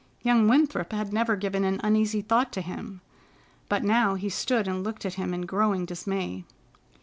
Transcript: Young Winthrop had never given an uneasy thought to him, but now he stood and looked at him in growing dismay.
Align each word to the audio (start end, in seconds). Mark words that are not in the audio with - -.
Young 0.23 0.47
Winthrop 0.47 0.93
had 0.93 1.13
never 1.13 1.35
given 1.35 1.63
an 1.63 1.79
uneasy 1.83 2.21
thought 2.21 2.51
to 2.53 2.61
him, 2.61 3.01
but 3.69 3.83
now 3.83 4.15
he 4.15 4.29
stood 4.29 4.67
and 4.67 4.83
looked 4.83 5.05
at 5.05 5.13
him 5.13 5.31
in 5.31 5.45
growing 5.45 5.85
dismay. 5.85 6.43